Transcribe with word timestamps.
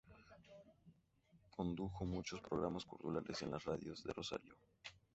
Condujo 1.55 2.05
muchos 2.05 2.41
programas 2.41 2.85
culturales 2.85 3.39
en 3.43 3.51
las 3.51 3.63
radios 3.65 4.03
de 4.03 4.11
Rosario. 4.11 4.55